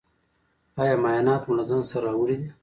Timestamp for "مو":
1.45-1.53